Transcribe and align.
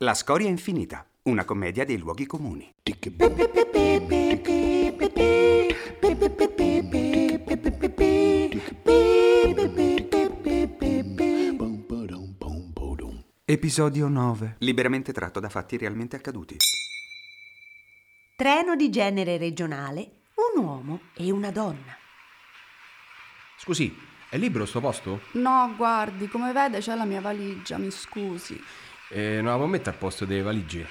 La 0.00 0.12
storia 0.12 0.46
infinita, 0.46 1.06
una 1.22 1.46
commedia 1.46 1.86
dei 1.86 1.96
luoghi 1.96 2.26
comuni. 2.26 2.70
Episodio 13.46 14.08
9. 14.08 14.56
Liberamente 14.58 15.14
tratto 15.14 15.40
da 15.40 15.48
fatti 15.48 15.78
realmente 15.78 16.16
accaduti. 16.16 16.58
Treno 18.36 18.76
di 18.76 18.90
genere 18.90 19.38
regionale, 19.38 20.10
un 20.54 20.62
uomo 20.62 21.00
e 21.14 21.30
una 21.30 21.50
donna. 21.50 21.96
Scusi, 23.56 23.96
è 24.28 24.36
libero 24.36 24.66
sto 24.66 24.80
posto? 24.80 25.20
No, 25.32 25.72
guardi, 25.74 26.28
come 26.28 26.52
vede 26.52 26.80
c'è 26.80 26.94
la 26.94 27.06
mia 27.06 27.22
valigia, 27.22 27.78
mi 27.78 27.90
scusi. 27.90 28.62
Eh, 29.08 29.40
non 29.40 29.52
la 29.52 29.56
può 29.56 29.66
mettere 29.66 29.90
al 29.90 29.96
posto 29.96 30.24
delle 30.24 30.42
valigie? 30.42 30.86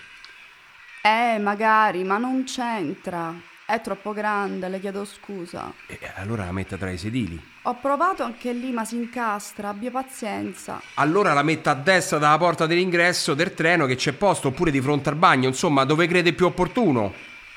Eh, 1.02 1.38
magari, 1.40 2.04
ma 2.04 2.18
non 2.18 2.44
c'entra. 2.46 3.34
È 3.68 3.82
troppo 3.82 4.14
grande, 4.14 4.70
le 4.70 4.80
chiedo 4.80 5.06
scusa. 5.06 5.74
Eh, 5.88 6.00
allora 6.16 6.46
la 6.46 6.52
metta 6.52 6.78
tra 6.78 6.92
i 6.92 6.98
sedili. 6.98 7.44
Ho 7.64 7.76
provato 7.76 8.24
anche 8.24 8.54
lì, 8.54 8.72
ma 8.72 8.86
si 8.86 8.96
incastra, 8.96 9.70
abbia 9.70 9.90
pazienza. 9.90 10.80
Allora 10.96 11.34
la 11.34 11.42
metta 11.42 11.72
a 11.72 11.76
destra 11.76 12.20
dalla 12.20 12.38
porta 12.38 12.68
dell'ingresso 12.68 13.34
del 13.34 13.54
treno 13.54 13.88
che 13.88 13.96
c'è 13.96 14.14
posto, 14.14 14.50
oppure 14.50 14.70
di 14.70 14.82
fronte 14.82 15.10
al 15.10 15.16
bagno, 15.16 15.48
insomma, 15.48 15.84
dove 15.84 16.08
crede 16.08 16.34
più 16.34 16.46
opportuno. 16.46 17.12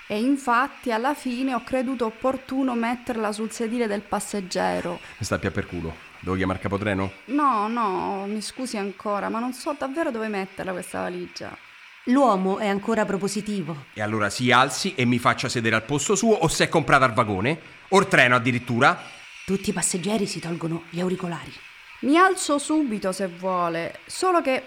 E 0.07 0.19
infatti 0.19 0.91
alla 0.91 1.13
fine 1.13 1.53
ho 1.53 1.63
creduto 1.63 2.07
opportuno 2.07 2.75
metterla 2.75 3.31
sul 3.31 3.51
sedile 3.51 3.87
del 3.87 4.01
passeggero. 4.01 4.99
Mi 5.19 5.25
sta 5.27 5.39
più 5.39 5.53
per 5.53 5.67
culo. 5.67 6.08
Devo 6.21 6.37
chiamare 6.37 6.59
il 6.59 6.65
capotreno? 6.65 7.13
No, 7.27 7.69
no, 7.69 8.27
mi 8.27 8.41
scusi 8.43 8.77
ancora, 8.77 9.29
ma 9.29 9.39
non 9.39 9.53
so 9.53 9.75
davvero 9.79 10.11
dove 10.11 10.29
metterla 10.29 10.73
questa 10.73 11.01
valigia. 11.01 11.57
L'uomo 12.05 12.59
è 12.59 12.67
ancora 12.67 13.05
propositivo. 13.05 13.85
E 13.93 14.01
allora 14.01 14.31
si 14.31 14.51
alzi 14.51 14.95
e 14.95 15.05
mi 15.05 15.19
faccia 15.19 15.49
sedere 15.49 15.77
al 15.77 15.85
posto 15.85 16.17
suo 16.17 16.35
o 16.35 16.49
si 16.49 16.63
è 16.63 16.69
comprata 16.69 17.05
al 17.05 17.13
vagone? 17.13 17.61
O 17.89 18.01
il 18.01 18.09
treno 18.09 18.35
addirittura? 18.35 18.99
Tutti 19.45 19.71
i 19.71 19.73
passeggeri 19.73 20.27
si 20.27 20.41
tolgono 20.41 20.85
gli 20.91 21.01
auricolari. 21.01 21.53
Mi 22.01 22.17
alzo 22.17 22.59
subito 22.59 23.13
se 23.13 23.27
vuole, 23.27 24.01
solo 24.07 24.41
che, 24.41 24.65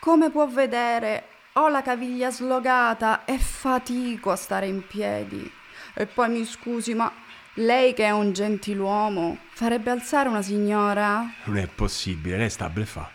come 0.00 0.30
può 0.30 0.46
vedere, 0.46 1.28
ho 1.54 1.68
la 1.68 1.82
caviglia 1.82 2.30
slogata 2.30 3.24
e 3.24 3.38
fatico 3.38 4.30
a 4.30 4.36
stare 4.36 4.66
in 4.66 4.86
piedi. 4.86 5.50
E 5.94 6.06
poi 6.06 6.28
mi 6.28 6.44
scusi, 6.44 6.92
ma 6.94 7.10
lei 7.54 7.94
che 7.94 8.04
è 8.04 8.10
un 8.10 8.32
gentiluomo, 8.32 9.38
farebbe 9.52 9.90
alzare 9.90 10.28
una 10.28 10.42
signora? 10.42 11.32
Non 11.44 11.58
è 11.58 11.68
possibile, 11.72 12.36
lei 12.36 12.50
sta 12.50 12.64
a 12.64 12.70
bleffa. 12.70 13.10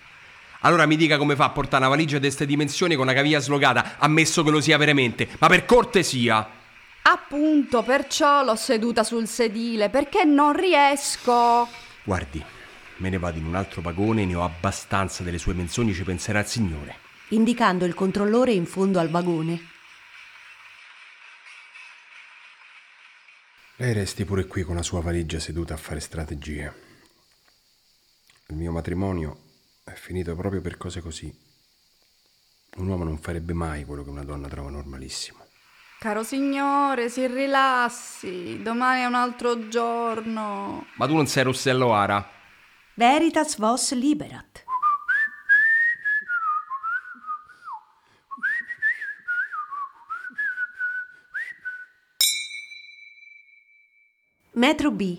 Allora 0.61 0.85
mi 0.85 0.95
dica 0.95 1.17
come 1.17 1.35
fa 1.35 1.45
a 1.45 1.49
portare 1.49 1.83
una 1.83 1.93
valigia 1.93 2.15
di 2.15 2.25
queste 2.25 2.45
dimensioni 2.45 2.95
con 2.95 3.05
una 3.05 3.13
caviglia 3.13 3.39
slogata, 3.39 3.95
ammesso 3.97 4.43
che 4.43 4.51
lo 4.51 4.61
sia 4.61 4.77
veramente, 4.77 5.27
ma 5.39 5.47
per 5.47 5.65
cortesia. 5.65 6.47
Appunto, 7.01 7.81
perciò 7.81 8.43
l'ho 8.43 8.55
seduta 8.55 9.03
sul 9.03 9.27
sedile, 9.27 9.89
perché 9.89 10.25
non 10.25 10.53
riesco. 10.53 11.67
Guardi, 12.03 12.43
me 12.97 13.09
ne 13.09 13.17
vado 13.17 13.37
in 13.37 13.45
un 13.45 13.55
altro 13.55 13.81
vagone, 13.81 14.25
ne 14.25 14.35
ho 14.35 14.43
abbastanza 14.43 15.23
delle 15.23 15.37
sue 15.37 15.53
menzogne, 15.53 15.93
ci 15.93 16.03
penserà 16.03 16.39
il 16.39 16.45
signore. 16.45 16.95
Indicando 17.29 17.85
il 17.85 17.93
controllore 17.93 18.51
in 18.51 18.65
fondo 18.65 18.99
al 18.99 19.09
vagone. 19.09 19.78
Lei 23.79 23.93
resti 23.93 24.25
pure 24.25 24.45
qui 24.45 24.63
con 24.63 24.75
la 24.75 24.83
sua 24.83 24.99
valigia 24.99 25.39
seduta 25.39 25.73
a 25.73 25.77
fare 25.77 26.01
strategie. 26.01 26.73
Il 28.47 28.57
mio 28.57 28.73
matrimonio 28.73 29.37
è 29.85 29.93
finito 29.93 30.35
proprio 30.35 30.59
per 30.59 30.75
cose 30.75 30.99
così. 30.99 31.33
Un 32.75 32.87
uomo 32.87 33.05
non 33.05 33.17
farebbe 33.17 33.53
mai 33.53 33.85
quello 33.85 34.03
che 34.03 34.09
una 34.09 34.25
donna 34.25 34.49
trova 34.49 34.69
normalissimo. 34.69 35.45
Caro 35.97 36.23
signore, 36.23 37.07
si 37.07 37.25
rilassi, 37.25 38.61
domani 38.61 39.03
è 39.03 39.05
un 39.05 39.15
altro 39.15 39.69
giorno. 39.69 40.85
Ma 40.95 41.07
tu 41.07 41.15
non 41.15 41.27
sei 41.27 41.43
Rossello 41.43 41.93
Ara? 41.93 42.29
Veritas 42.95 43.57
vos 43.57 43.93
liberat. 43.93 44.58
Metro 54.59 54.91
B. 54.91 55.17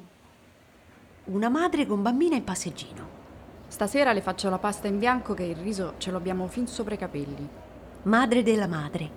Una 1.24 1.48
madre 1.48 1.86
con 1.86 2.02
bambina 2.02 2.36
in 2.36 2.44
passeggino. 2.44 3.08
Stasera 3.68 4.12
le 4.12 4.20
faccio 4.20 4.50
la 4.50 4.58
pasta 4.58 4.86
in 4.86 4.98
bianco 4.98 5.32
che 5.32 5.44
il 5.44 5.56
riso 5.56 5.94
ce 5.96 6.10
l'abbiamo 6.10 6.46
fin 6.46 6.66
sopra 6.66 6.92
i 6.92 6.98
capelli. 6.98 7.48
Madre 8.02 8.42
della 8.42 8.66
madre. 8.66 9.10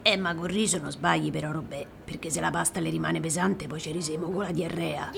Eh, 0.00 0.16
ma 0.16 0.34
col 0.34 0.48
riso 0.48 0.78
non 0.78 0.90
sbagli 0.90 1.30
però, 1.30 1.52
Robè, 1.52 1.86
perché 2.02 2.30
se 2.30 2.40
la 2.40 2.50
pasta 2.50 2.80
le 2.80 2.88
rimane 2.88 3.20
pesante 3.20 3.66
poi 3.66 3.78
ci 3.78 3.92
risemo 3.92 4.30
con 4.30 4.44
la 4.44 4.52
diarrea. 4.52 5.10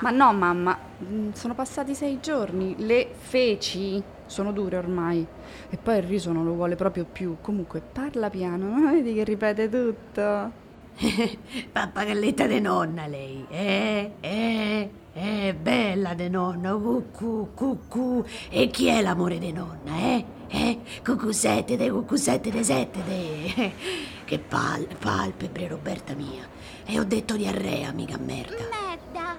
Ma 0.00 0.08
no, 0.08 0.32
mamma, 0.32 0.78
mm, 1.04 1.32
sono 1.32 1.52
passati 1.52 1.94
sei 1.94 2.20
giorni. 2.20 2.76
Le 2.78 3.10
feci 3.14 4.02
sono 4.24 4.52
dure 4.52 4.78
ormai. 4.78 5.26
E 5.68 5.76
poi 5.76 5.98
il 5.98 6.04
riso 6.04 6.32
non 6.32 6.46
lo 6.46 6.54
vuole 6.54 6.76
proprio 6.76 7.04
più. 7.04 7.36
Comunque, 7.42 7.82
parla 7.82 8.30
piano, 8.30 8.70
non 8.70 8.88
vedi 8.90 9.12
che 9.12 9.24
ripete 9.24 9.68
tutto? 9.68 10.66
Pappagalletta 11.72 12.46
de 12.48 12.58
nonna 12.58 13.06
lei, 13.06 13.46
eh, 13.48 14.14
eh, 14.20 14.90
eh, 15.12 15.54
bella 15.54 16.14
de 16.14 16.28
nonna, 16.28 16.72
cucù, 16.72 17.54
cucù. 17.54 18.24
E 18.48 18.68
chi 18.68 18.86
è 18.88 19.00
l'amore 19.00 19.38
de 19.38 19.52
nonna, 19.52 19.96
eh? 19.96 20.24
Eh, 20.48 20.80
cucusette 21.04 21.76
de 21.76 21.90
cucusette 21.90 22.50
de 22.50 22.64
sette 22.64 23.02
de... 23.04 23.72
Che 24.24 24.38
pal, 24.38 24.86
palpebre, 24.98 25.68
Roberta 25.68 26.14
mia. 26.14 26.46
E 26.84 26.98
ho 26.98 27.04
detto 27.04 27.36
diarrea, 27.36 27.92
mica 27.92 28.18
merda. 28.18 28.56
Merda. 28.56 29.36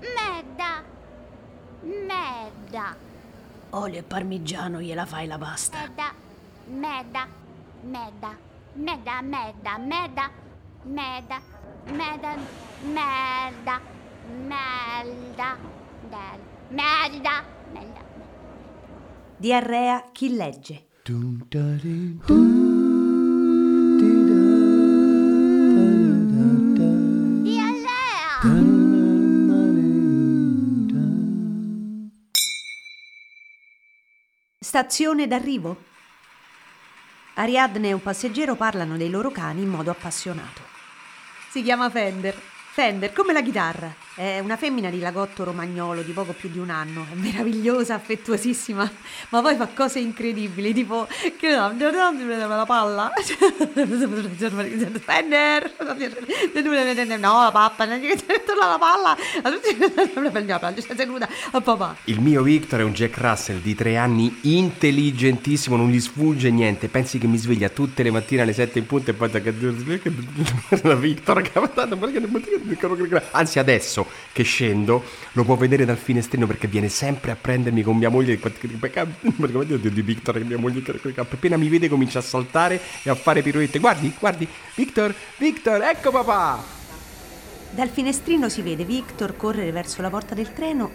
Merda. 0.00 0.82
Merda. 1.80 2.96
Olio 3.70 3.98
e 4.00 4.02
parmigiano 4.02 4.80
gliela 4.80 5.06
fai 5.06 5.26
la 5.26 5.38
pasta. 5.38 5.78
Merda. 5.78 6.12
Merda. 6.66 7.26
Merda. 7.82 8.36
Merda, 8.74 9.22
merda, 9.22 9.78
merda. 9.78 10.44
Merda. 10.86 11.42
Merda. 11.86 12.36
Merda. 12.84 13.80
Merda. 14.46 15.58
Merda. 16.08 16.38
Merda. 16.70 17.44
Merda. 17.72 18.04
Diarrea 19.36 20.04
chi 20.12 20.36
legge. 20.36 20.86
Diarrea. 21.02 22.54
Stazione 34.58 35.26
d'arrivo. 35.26 35.76
Ariadne 37.34 37.88
e 37.88 37.92
un 37.92 38.02
passeggero 38.02 38.54
parlano 38.56 38.96
dei 38.96 39.10
loro 39.10 39.30
cani 39.30 39.62
in 39.62 39.68
modo 39.68 39.90
appassionato. 39.90 40.75
Si 41.48 41.62
chiama 41.62 41.90
Fender. 41.90 42.34
Fender, 42.72 43.12
come 43.12 43.32
la 43.32 43.42
chitarra. 43.42 44.05
È 44.16 44.38
una 44.38 44.56
femmina 44.56 44.88
di 44.88 44.98
lagotto 44.98 45.44
romagnolo 45.44 46.00
di 46.00 46.12
poco 46.12 46.32
più 46.32 46.48
di 46.48 46.58
un 46.58 46.70
anno. 46.70 47.06
È 47.12 47.14
meravigliosa, 47.14 47.96
affettuosissima, 47.96 48.90
ma 49.28 49.42
poi 49.42 49.56
fa 49.56 49.68
cose 49.74 49.98
incredibili, 49.98 50.72
tipo 50.72 51.06
che 51.38 51.50
la 51.50 51.70
palla. 52.66 53.12
Fender! 55.04 55.74
No, 57.18 57.42
la 57.42 57.50
pappa, 57.52 57.84
la 57.84 58.78
palla. 58.78 59.18
Papà. 61.62 61.96
Il 62.04 62.20
mio 62.22 62.42
Victor 62.42 62.80
è 62.80 62.84
un 62.84 62.94
Jack 62.94 63.18
Russell 63.18 63.60
di 63.60 63.74
tre 63.74 63.98
anni, 63.98 64.38
intelligentissimo, 64.44 65.76
non 65.76 65.90
gli 65.90 66.00
sfugge 66.00 66.50
niente. 66.50 66.88
Pensi 66.88 67.18
che 67.18 67.26
mi 67.26 67.36
sveglia 67.36 67.68
tutte 67.68 68.02
le 68.02 68.10
mattine 68.10 68.40
alle 68.40 68.54
sette 68.54 68.78
in 68.78 68.86
punto 68.86 69.10
e 69.10 69.12
poi... 69.12 69.24
La 70.82 70.94
Victor, 70.94 71.50
anzi 73.32 73.58
adesso 73.58 74.05
che 74.32 74.42
scendo 74.42 75.04
lo 75.32 75.44
può 75.44 75.56
vedere 75.56 75.84
dal 75.84 75.96
finestrino 75.96 76.46
perché 76.46 76.66
viene 76.66 76.88
sempre 76.88 77.30
a 77.30 77.36
prendermi 77.36 77.82
con 77.82 77.96
mia 77.96 78.08
moglie 78.08 78.36
praticamente 78.36 79.90
di 79.90 80.02
Victor 80.02 80.38
che 80.38 80.44
mia 80.44 80.58
moglie 80.58 80.82
appena 81.14 81.56
mi 81.56 81.68
vede 81.68 81.88
comincia 81.88 82.18
a 82.18 82.22
saltare 82.22 82.80
e 83.02 83.10
a 83.10 83.14
fare 83.14 83.42
piruette 83.42 83.78
guardi 83.78 84.14
guardi 84.18 84.46
Victor 84.74 85.14
Victor 85.38 85.82
ecco 85.82 86.10
papà 86.10 86.62
Dal 87.70 87.88
finestrino 87.88 88.48
si 88.48 88.62
vede 88.62 88.84
Victor 88.84 89.36
correre 89.36 89.70
verso 89.70 90.00
la 90.02 90.10
porta 90.10 90.34
del 90.34 90.52
treno 90.52 90.90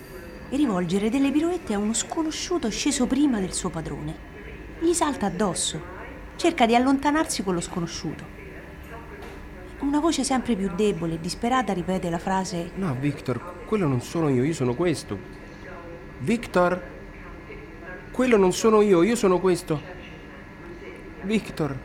e 0.49 0.57
rivolgere 0.57 1.09
delle 1.09 1.31
piroette 1.31 1.73
a 1.73 1.77
uno 1.77 1.93
sconosciuto 1.93 2.69
sceso 2.69 3.07
prima 3.07 3.39
del 3.39 3.53
suo 3.53 3.69
padrone. 3.69 4.29
Gli 4.79 4.93
salta 4.93 5.27
addosso, 5.27 5.79
cerca 6.35 6.65
di 6.65 6.75
allontanarsi 6.75 7.43
con 7.43 7.53
lo 7.53 7.61
sconosciuto. 7.61 8.40
Una 9.81 9.99
voce 9.99 10.23
sempre 10.23 10.55
più 10.55 10.69
debole 10.75 11.15
e 11.15 11.19
disperata 11.19 11.73
ripete 11.73 12.09
la 12.09 12.19
frase 12.19 12.71
no 12.75 12.95
Victor 12.99 13.65
quello 13.65 13.87
non 13.87 14.01
sono 14.01 14.29
io 14.29 14.43
io 14.43 14.53
sono 14.53 14.75
questo 14.75 15.17
Victor 16.19 16.81
quello 18.11 18.37
non 18.37 18.53
sono 18.53 18.81
io 18.81 19.01
io 19.01 19.15
sono 19.15 19.39
questo 19.39 19.99
Victor, 21.23 21.77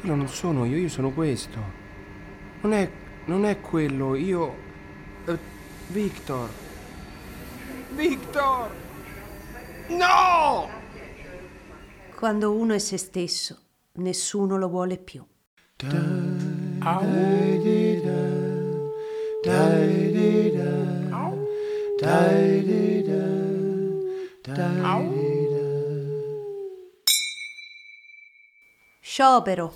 quello 0.00 0.16
non 0.16 0.28
sono 0.28 0.64
io, 0.64 0.76
io 0.76 0.88
sono 0.88 1.12
questo. 1.12 1.58
Non 2.62 2.72
è, 2.72 2.90
non 3.26 3.44
è 3.44 3.60
quello, 3.60 4.16
io... 4.16 4.54
eh, 5.24 5.38
Victor. 5.88 6.50
Victor! 7.90 8.70
No! 9.88 10.68
Quando 12.16 12.52
uno 12.52 12.74
è 12.74 12.78
se 12.78 12.96
stesso, 12.96 13.58
nessuno 13.92 14.56
lo 14.56 14.68
vuole 14.68 14.98
più. 14.98 15.24
Sciopero. 29.00 29.74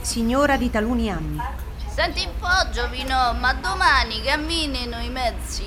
Signora 0.00 0.56
di 0.56 0.70
taluni 0.70 1.10
anni. 1.10 1.38
Senti 1.86 2.24
un 2.24 2.32
po', 2.38 2.70
Giovino, 2.72 3.34
ma 3.38 3.52
domani 3.52 4.22
camminino 4.22 4.98
i 5.00 5.10
mezzi. 5.10 5.64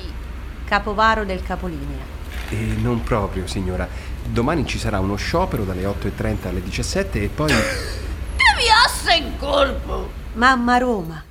Capovaro 0.66 1.26
del 1.26 1.44
capolinea. 1.44 2.06
E 2.50 2.56
non 2.56 3.04
proprio, 3.04 3.46
signora. 3.46 3.88
Domani 4.24 4.66
ci 4.66 4.80
sarà 4.80 5.00
uno 5.00 5.16
sciopero 5.16 5.64
dalle 5.64 5.84
8.30 5.84 6.48
alle 6.48 6.64
17 6.64 7.22
e 7.22 7.28
poi... 7.28 7.50
Che 7.50 8.56
vi 8.58 8.66
ossa 8.84 9.14
in 9.14 9.38
colpo! 9.38 10.23
Mamma 10.36 10.80
Roma. 10.80 11.24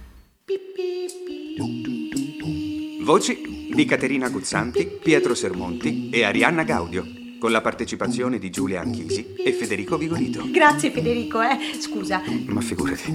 Voci 3.02 3.68
di 3.74 3.84
Caterina 3.84 4.28
Guzzanti, 4.28 4.86
Pietro 5.02 5.34
Sermonti 5.34 6.08
e 6.10 6.22
Arianna 6.22 6.62
Gaudio, 6.62 7.04
con 7.40 7.50
la 7.50 7.60
partecipazione 7.60 8.38
di 8.38 8.50
Giulia 8.50 8.80
Anchisi 8.80 9.34
e 9.34 9.52
Federico 9.52 9.96
Vigorito. 9.96 10.48
Grazie 10.48 10.92
Federico, 10.92 11.42
eh. 11.42 11.58
Scusa. 11.80 12.22
Ma 12.46 12.60
figurati. 12.60 13.12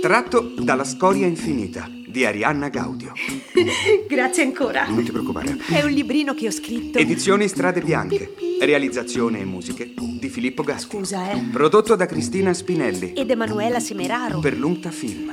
Tratto 0.00 0.54
dalla 0.58 0.82
Storia 0.84 1.26
Infinita 1.28 1.88
di 2.12 2.24
Arianna 2.26 2.68
Gaudio. 2.68 3.12
Grazie 4.06 4.42
ancora. 4.44 4.86
Non 4.86 5.02
ti 5.02 5.10
preoccupare. 5.10 5.56
È 5.66 5.82
un 5.82 5.90
librino 5.90 6.34
che 6.34 6.46
ho 6.46 6.50
scritto. 6.52 6.98
Edizioni 6.98 7.48
Strade 7.48 7.80
Bianche. 7.80 8.34
Realizzazione 8.60 9.40
e 9.40 9.44
musiche 9.44 9.92
di 9.96 10.28
Filippo 10.28 10.62
Gatti. 10.62 10.82
Scusa, 10.82 11.32
eh. 11.32 11.38
Prodotto 11.50 11.96
da 11.96 12.06
Cristina 12.06 12.52
Spinelli 12.52 13.14
Ed 13.14 13.30
Emanuela 13.30 13.80
Semeraro. 13.80 14.38
per 14.38 14.56
l'Unta 14.56 14.90
Film. 14.90 15.32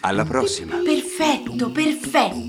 Alla 0.00 0.24
prossima. 0.24 0.76
Perfetto, 0.76 1.70
perfetto. 1.70 2.47